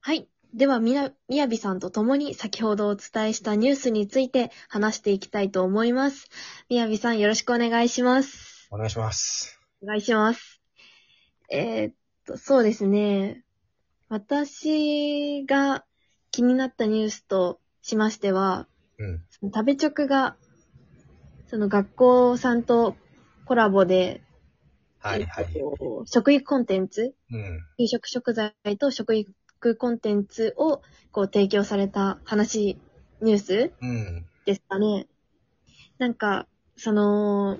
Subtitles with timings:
[0.00, 0.28] はい。
[0.54, 6.28] では、みな、みやびさんと共に先ほどお伝えしたニュースについて話していきたいと思います。
[6.68, 8.68] みやびさん、よろしくお願いします。
[8.70, 9.60] お願いします。
[9.82, 10.60] お願いします。
[11.50, 11.94] えーっ
[12.26, 13.44] と、そうですね。
[14.08, 15.84] 私が
[16.30, 18.66] 気になったニュースとしましては、
[18.98, 19.24] うん。
[19.54, 20.36] 食べ直が、
[21.46, 22.96] その学校さんと
[23.46, 24.22] コラボで、
[25.02, 25.58] はいはいえ。
[25.58, 27.14] っと食育コンテンツ？
[27.30, 27.60] うん。
[27.78, 32.78] 給食食材と食育コンテンツをこう提供された話、
[33.20, 33.72] ニュース？
[33.80, 34.26] うん。
[34.44, 35.06] ですかね。
[35.98, 37.58] なんか、その、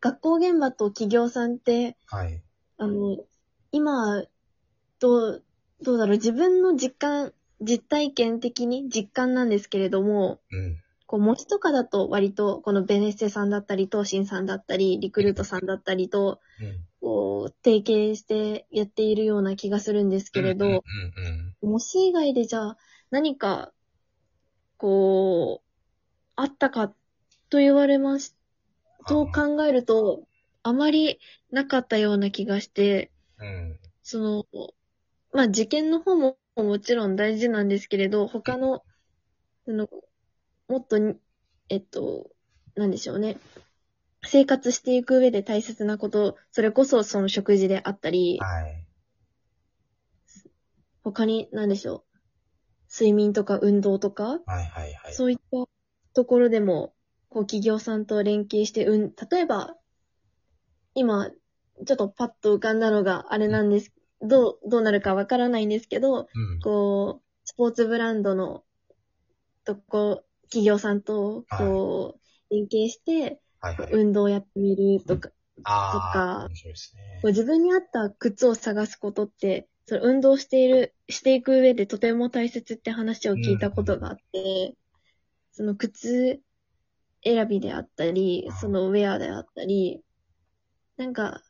[0.00, 2.42] 学校現場と企業さんって、はい。
[2.78, 3.18] あの、
[3.72, 4.24] 今、
[5.00, 5.44] どう、
[5.82, 10.80] どうだろう、自分の実感、実体験的に実感なんですけれども、うん。
[11.08, 16.84] こう、模試とかだと割と、このベネッセさんだったり、東進さんだったり、リクルートさんだったりと、うん。
[17.00, 20.82] こう、提携してやっているような気がするんですけれど、うんうん
[21.60, 22.76] 模試以外でじゃあ
[23.10, 23.72] 何か、
[24.76, 25.68] こう、
[26.36, 26.92] あったか
[27.50, 28.36] と言われます、
[29.08, 30.22] と考えると、
[30.62, 31.18] あまり
[31.50, 33.78] なかったような気がして、うん。
[34.02, 34.46] その、
[35.32, 38.84] まあ、受験の方ももちろん大事なんですけれど、他の、
[39.64, 39.88] その、
[40.68, 41.16] もっとに、
[41.68, 42.30] えっと、
[42.74, 43.38] なんでしょうね。
[44.24, 48.84] 生活していく上で大切なこと、それこそその食事であったり、はい。
[51.02, 52.08] 他に何でしょう。
[52.92, 55.14] 睡眠とか運動とか、はいはいはい。
[55.14, 55.68] そういった
[56.14, 56.94] ところでも、
[57.30, 59.76] こう企業さんと連携して、うん、例えば、
[60.94, 61.30] 今、
[61.86, 63.92] ちょっとパッと浮かんだのがあれなんです。
[64.20, 66.60] どう、どうなるかわからないんですけど、うん。
[66.60, 68.64] こう、スポーツブランドの
[69.64, 72.18] とこ、企業さんと、こ
[72.50, 73.92] う、連携して、はいはい。
[73.92, 75.30] 運動をやってみるとか、
[75.64, 76.46] あとかあ。
[76.48, 77.30] 面白いですねこう。
[77.32, 84.74] 自分に合った靴を探すことって、その運動している、していく上でとても大切って話を聞いたことがあって、
[85.52, 86.40] その靴
[87.24, 90.02] 選びであったりうん、そのウェアであったり、
[90.96, 91.42] なんか、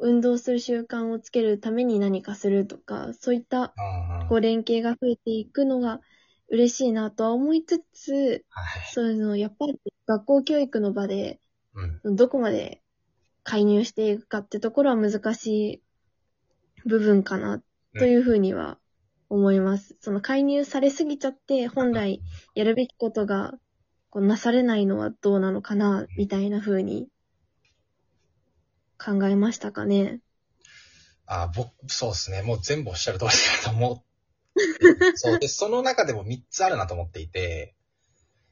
[0.00, 4.28] 運動する習慣をつけるために何かするとか、そういったうんうん。
[4.28, 6.00] こう連携が増えていくのが
[6.48, 8.82] 嬉しいなとは思いつつ、はい。
[8.92, 11.40] そういうの、やっぱり学校教育の場で、
[12.04, 12.16] うん。
[12.16, 12.82] どこまで
[13.42, 15.82] 介入していくかってところは難しい
[16.84, 17.62] 部分かな
[17.98, 18.78] というふうには
[19.28, 19.96] 思います。
[20.00, 22.20] その介入されすぎちゃって本来
[22.54, 23.54] やるべきことが
[24.10, 27.08] こうなされないのはどうなのかなみたいなふうに
[28.98, 30.20] 考えましたかね。
[31.26, 32.42] あ僕、そうですね。
[32.42, 33.30] もう全部おっしゃる通り
[33.64, 34.15] だと思う。
[35.16, 35.38] そう。
[35.38, 37.74] で、その中でも3つあるなと思っていて、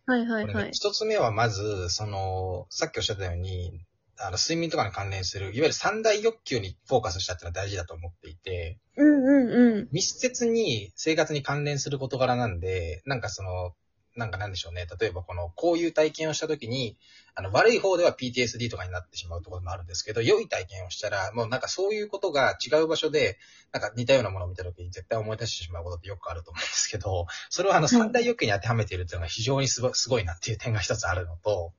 [0.07, 0.71] はいはいはい。
[0.73, 3.85] 一つ目はまず、その、さっきおっしゃったように、
[4.19, 9.89] あの、睡眠とかに関連する、いわゆる三大欲求にフォーカスしたっていうのは大事だと思っていて、うんうんうん。
[9.93, 13.73] 密接に生活に関連する事柄なんで、なんかその、
[14.17, 14.87] なんかなんでしょうね。
[15.01, 16.97] 例えばこの、こういう体験をしたときに、
[17.35, 23.39] あの、悪い方では PTSD とかになってしまうところもあるんですけど、良い体験をしたら、もうなんかそういうことが違う場所で、
[23.73, 31.73] なんか似たようなものを見たときに絶対思い出してしまうことってよくあると思うんですけど、それはあの、三大欲求に当てはめているっていうのが非常にすごすごいなっていう点が一つあるのと、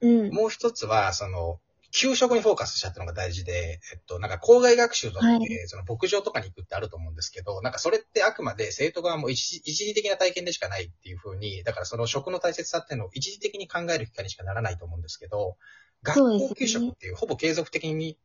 [0.00, 0.30] うん。
[0.30, 1.60] もう一つは、その、
[1.92, 5.68] 給食にフォーカスしたっていうのが大事で、えっと、なんか校外学習とかで、はい。
[5.68, 15.56] その牧場とかに行くってあると思うんですけど、なんかそれってあくまで生徒側も一時的な体験でしかないっていう風に、だからその食の大切さっていうのを一時的に考える機会にしかならないと思うんですけど、
[16.02, 18.16] 学校給食っていうほぼ継続的に、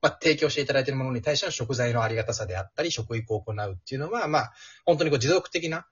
[0.00, 4.52] まあ、提供していただいているものに対しての食材のありがたさであったり、食育を行うっていうのは、まあ、
[4.84, 5.86] 本当にこう持続的な、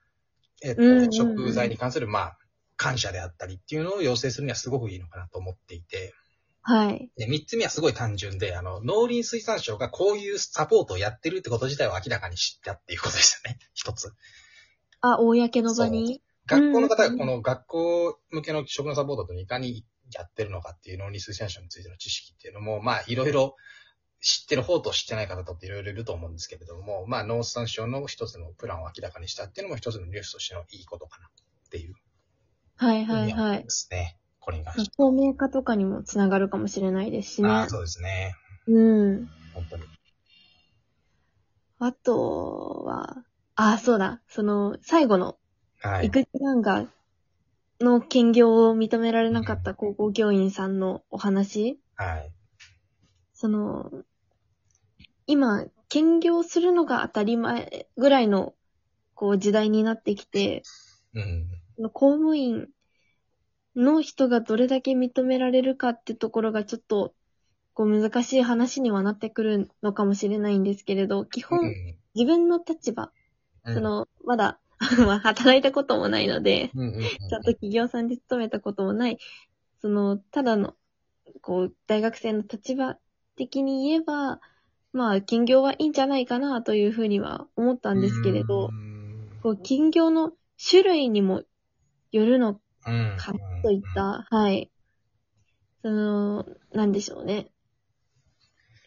[0.62, 1.12] えっと、うんうんうん。
[1.12, 2.38] 食材に関する、まあ、
[2.76, 6.12] 感謝であったりっていうのを要請するにはすごくいいのかなと思っていて、
[6.66, 7.10] はい。
[7.16, 13.58] で、三つ目はすごい単純で、あの、農林水産省がこういうサポートをやってるってこと自体を明らかに知ったっていうことですよね。
[13.74, 14.12] 一つ。
[15.02, 16.22] あ、公の場に？
[16.46, 23.56] 学校の方うんがこの学校向けの食のサポートといかにやってるのかっていう農林水産省についての知識っていうのも、まあ、いろいろ
[24.20, 31.30] 知ってる方と知ってない方とっていろいろいると思うんですけれども、まあ、農産省の一つのプランを明らかにしたっていうのも一つのニュースとしてのいいことかなっ
[31.70, 31.94] ていう
[32.76, 33.70] はいはいはいには思いま。
[33.70, 34.18] すね。
[34.44, 37.48] これに関して透明化とかにもつながるかもしれないですしね。
[37.48, 37.60] は。
[37.60, 38.34] ああ、そうですね。
[38.66, 39.26] うん。
[39.54, 39.84] 本当に。
[41.78, 43.24] あとは、
[43.54, 44.20] あ、そうだ。
[44.28, 45.38] その、最後の、
[45.80, 46.06] はい。
[46.08, 46.86] 育児漫画
[47.80, 51.80] の兼業を認められなかった高校教員さんのお話。
[51.96, 52.30] はい。
[53.32, 53.90] その、
[55.26, 58.54] 今、兼業するのが当たり前ぐらいの、
[59.14, 60.62] こう、時代になってきて、
[61.14, 61.20] う
[61.86, 61.90] ん。
[61.92, 62.68] 公務員
[63.76, 67.14] の人がどれだけ認められるかってところがちょっと
[67.74, 71.96] こう難しい話にはなってくるのかもしれないんですけれど、基本、うん。
[72.14, 73.10] 自分の立場、
[73.64, 73.74] うん。
[73.74, 74.60] そ、の、まだ、
[75.06, 79.18] まあ働いたこともないので、うんうんうんちゃんと企業さんで勤めたこともない、
[79.80, 80.74] その、ただの、
[81.40, 82.96] こう、大学生の立場
[83.36, 84.40] 的に言えば、
[84.92, 89.30] まあ、金業はいいんじゃないかなというふうには思ったんですけれどう、ん。
[89.42, 90.32] こう、金業の
[90.70, 91.42] 種類にも
[92.12, 94.70] よるのうんかといった、はい。
[95.82, 97.50] その、なんでしょうね。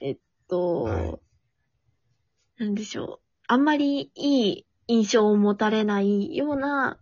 [0.01, 0.17] えっ
[0.47, 1.19] と、はい
[2.59, 3.19] なんでしょう。
[3.47, 6.97] あんまりいい印象を持たれないような、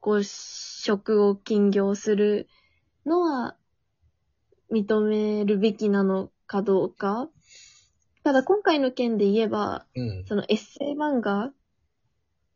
[0.00, 2.48] こう、職を禁業する
[3.04, 3.56] のは、
[4.72, 7.28] 認めるべきなのかどうか。
[8.22, 11.52] ただ今回の件で言えば、うんそのエッセイ漫画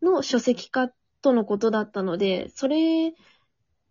[0.01, 0.91] の書籍化
[1.21, 3.13] とのことだったので、それ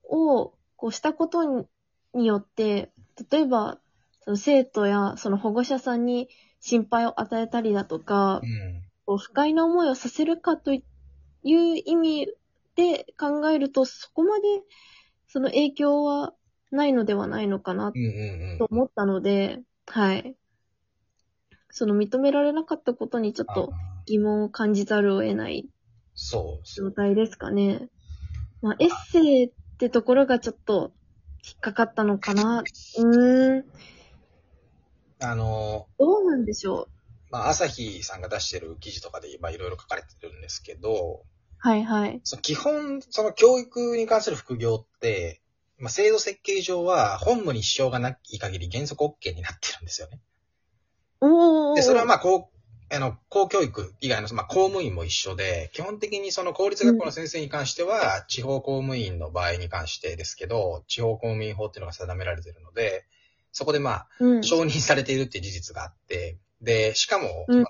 [0.09, 1.65] をこうしたことに
[2.13, 2.91] によって、
[3.31, 3.79] 例えば、
[4.21, 8.41] その生徒やその保護者さんに心配を与えたりだとか
[9.07, 10.83] う、ん不快な思いをさせるかという
[11.43, 12.27] 意味
[12.75, 14.43] で考えると、そこまで
[15.27, 16.33] その影響は
[16.71, 17.93] ないのではないのかな
[18.57, 20.35] と思ったので、はい。
[21.69, 25.69] その認められなかったことにちょっとあ疑問を感じざるを得ない。
[26.63, 27.87] 状態ですかね。
[28.61, 30.91] まあ、エッセイってところがちょっと
[31.45, 32.63] 引っかかったのかな。
[32.97, 33.65] うーん。
[35.19, 36.87] あの、どうなんでしょう。
[37.29, 41.25] まあ、朝日さんが出してる記事とかで、まあ、いろいろ書かれてるんですけど、
[41.59, 42.21] はいはい。
[42.23, 45.41] その基本、その教育に関する副業って、
[45.77, 50.19] まあ、制度設計上は本務に支障がない限り原則 OK になってるんですよね。
[51.21, 51.75] おー。
[51.75, 52.56] で、それはまあ、こう、
[52.89, 63.05] あの、公教育以外の、まあ、公務員も一緒で、基本的にその公立学校の先生に関しては、地方公務員の場合に関してですけど、地方公務員法っていうのが定められているので、
[63.51, 64.43] そこでまあ、うん。
[64.43, 67.59] 承認されているっていう事実があって、で、しかも、うん。
[67.59, 67.65] あの、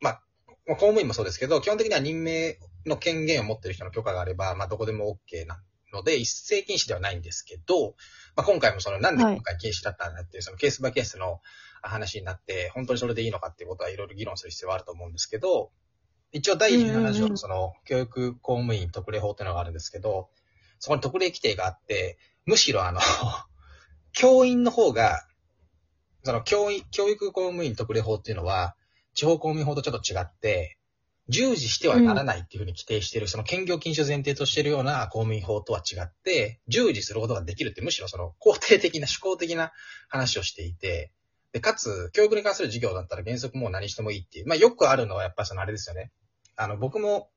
[0.00, 0.22] まあ、
[0.66, 5.60] まあ公務員もそうですけど、基本的には任命の権限を持っている人の許可があれば、まあ、どこでも OK な
[5.92, 7.94] ので、一斉禁止ではないんですけど、
[8.36, 11.40] まあ、今回もその、なんで今回禁止だったんだっていう、そのケースバイケースの
[11.88, 15.70] 話になって、本当にそれでいいのかっていうことはいろいろ議論する必要はあると思うんですけど、
[16.32, 17.12] 一応第17うんうんうん。
[17.12, 20.28] 条のその、教育公務員特例法っていうのがあるんですけど、
[20.80, 23.00] そこに特例規定があって、むしろあの、
[24.12, 25.26] 教員の方が、
[26.24, 28.76] その教員、教育公務員特例法っていうのは、
[29.14, 30.78] 地方公務員法とちょっと違って、
[31.28, 39.72] 従事してはならないっていうふうに規定している、その兼業禁止を前提としているような公務員法とは違って、従事することができるってむしろその肯定的な、主向的な
[40.08, 41.12] 話をしていて、
[41.54, 44.48] で、かつ、教育に関する授業だったら原則もう何してもいいっていう。
[44.48, 46.10] まあよくあるのはやっぱそのあれですよね。
[46.56, 47.30] あの、僕も、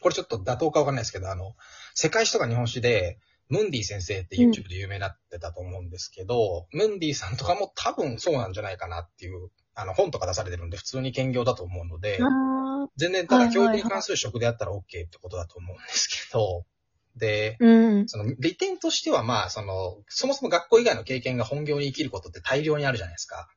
[0.00, 1.54] これちょっと妥当かわかんないですけど、あの、
[1.94, 3.18] 世界史とか日本史で、
[3.50, 16.64] ムンディ先生って YouTube で有名になってたと思うんですけど、ムンディさんとかも多分そうなんじゃないかなっていう、あの、本とか出されてるんで普通に兼業だと思うので、あ全然ただ教育に関する職であったら OK ってことだと思うんですけど、
[17.16, 18.08] で、ーうん。
[18.08, 23.48] その利点としてはまあ、その、そもそも学校以外の経験が本業に生きることって大量にあるじゃないですか。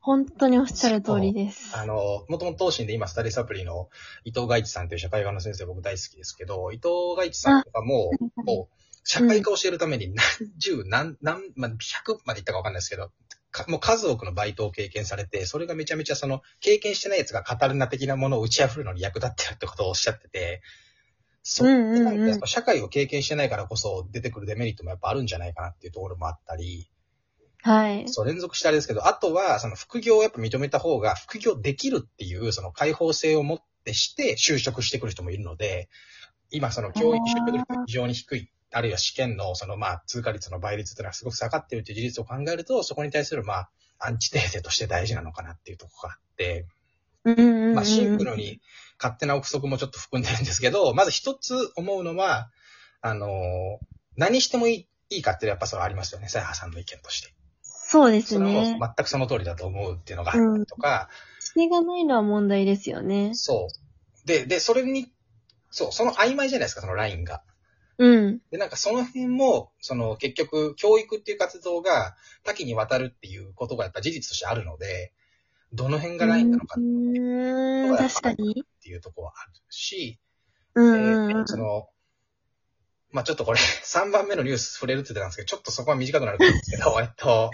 [0.00, 1.76] 本当におっしゃる通りです。
[1.76, 3.88] あの、もともと東進で今スタディサプリの
[4.24, 10.24] 伊藤外一さんという社会科の先生僕大好きですけど、伊藤外一さんとかも、もう、社会科を教えるために何
[10.58, 13.10] 十、何、何、まあ、100までいったかわかんないですけど、
[13.50, 20.62] かもう数多くのバイトを経験されて、それがめちゃめちゃその、経験してない奴が語るな的なものを打ち破るのに役立ってるってことをおっしゃってて、
[21.50, 26.90] そうやっぱ社会を経験してないからこそ出てくるデメリットもやっぱあるんじゃないかなっていうところもあったり、
[27.62, 28.04] はい。
[28.06, 35.88] そう、連続してあれですけど、あとは、その副業をやっぱ認めた方が、副業できるっていう、その開放性を持ってして就職してくる人もいるので、
[36.50, 46.66] 今その教育就職率が非常に低い、あるいは試験のそのまあ通過率の倍率っていうのはすごく下がってるっていう事実を考えると、そこに対するまあ、アンチテーゼとして大事なのかなっていうところがあって。
[47.74, 48.60] まあシンプルに
[48.98, 52.50] 勝手な憶測もちょっと含んでるんですけど、 まず一つ思うのは、
[53.00, 57.32] あのー何してもいい、いいかってやっぱそれありますよね、さやはさんの意見として。
[57.62, 58.78] そうですそれもね。
[58.80, 61.08] 全くその通りだと思うっていうのがあったりとか、
[61.56, 63.30] 指定がないのは問題ですよね。
[63.34, 64.26] そう。
[64.26, 65.12] で、で、それに、
[65.70, 67.44] そう、その曖昧じゃないですか、そのラインが。
[67.98, 68.40] うん。
[68.50, 75.12] で、なんかその辺も、その結局、教育っていう活動が多岐にわたるっていうことがやっぱ事実としてあるので、
[75.72, 78.52] どの辺がラインなのかうーん、確かに。
[78.62, 80.18] っていうところはあるし、
[80.76, 81.46] えー。
[81.46, 81.88] その、
[83.10, 87.50] まあちょっとこれ、 3番目のニュース触れるって言ってたんですけど、ちょっとそこは短くなると思うんですけど、 えっと、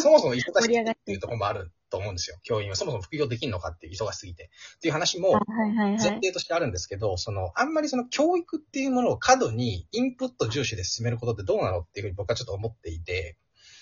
[0.00, 2.38] そもそも忙しいっていうところもあると思うんですよ。
[2.42, 4.50] 教 員はそもそも副業できるのかっていう忙しすぎて。
[4.76, 5.98] っていう話も、前い。
[5.98, 13.36] 提としてあるんですけど、その、あんまりその教育っていうものを過度にインプット重視で進めることってどうなのっていうふうに僕はちょっと思っていて、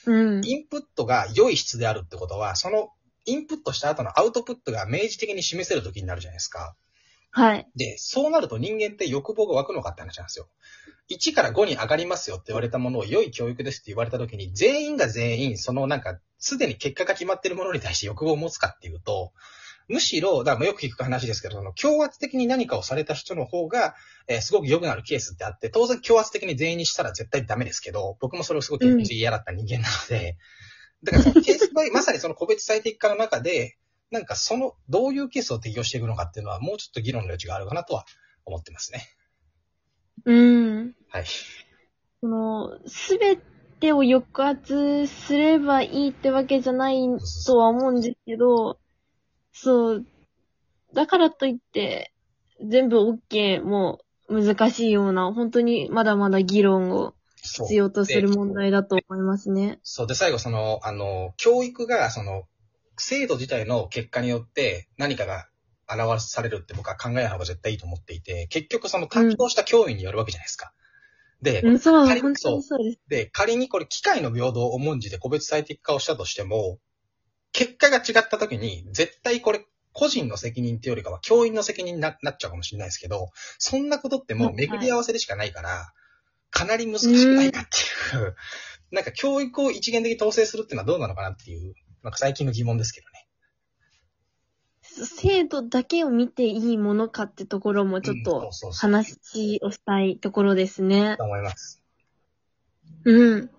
[0.07, 0.45] うん。
[0.45, 2.91] インプットが良い質であるってことは、その
[3.25, 6.75] インプットした後のアウトプットが明示的に示せる時になるじゃないですか。
[7.31, 7.67] はい。
[7.77, 10.49] で、そうなると人間って欲望が湧くのかって話なんですよ。
[11.11, 19.33] 1から5に上がりますよって言われたものを良い教育ですって言われた時に、全員が全員、そのなんか、すでに結果が決まってるものに対して欲望を持つかっていうと、
[19.89, 23.95] むしろ、だからよく聞く話ですけど、その強圧的に何かをされた人の方が、
[24.29, 30.37] えーすごく良くなるケースってあって、当然強圧的に全員にしたら絶対ダメですけど、僕もそれをすごく嫌だった人間なので、
[31.03, 33.77] だからそのケースバイ、まさにその個別最適化の中で、
[34.11, 38.05] なんかその、どういうケースを適用していくのかっていうのは、もうちょっと議論の余地があるかなとは
[38.45, 39.03] 思ってますね。
[40.25, 40.95] うん。
[41.09, 41.25] はい。
[42.21, 43.37] その、すべ
[43.81, 46.99] てを抑圧すればいいってわけじゃない
[47.47, 48.79] とは思うんですけど、
[49.53, 50.07] そう、
[50.95, 52.13] だからといって、
[52.65, 59.81] 全部 OK も難しいような、本当にまだまだ議論を必要とする問題だと思いますね。
[59.83, 60.07] そう。
[60.07, 62.45] で、最後、その、あの、教育が、その、
[62.97, 65.49] 制度自体の結果によって何かが
[65.89, 70.73] 表されるって僕は考えない方が絶対いいと思っていて、結局その担当した教員によるわけじゃないですか。
[71.43, 72.63] で、うん、そう、仮にそう
[73.09, 76.79] で仮にこれ機械の平等を重んじて個別最適化をしたとしても、
[77.51, 85.93] 結果が違った時に、絶対これ、個人の責任っていうよりかは教員の責任にななっちゃうかもしれないですけど、そんなことってもう巡り合わせでしかないから、
[86.53, 88.37] かなり難しくないかっていう、
[88.93, 93.27] なんか教育を一元的に統制するっていうのはどうなのかなっていう、なんか最近の疑問ですけどね。
[94.83, 101.17] 制度だけを見ていいものかってところもちょっうんと話をしたいところですね。
[101.17, 101.83] と思います。
[103.05, 103.51] うん。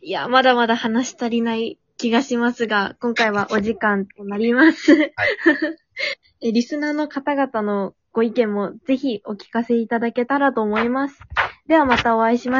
[0.00, 5.12] いや、まだまだ話し足りない気がしますが、今回はお時間となります。
[6.40, 11.20] えリスナーの方々のご意見もぜひお聞かせいただけたらと思います。
[11.68, 12.56] ではまたお会いしましょう。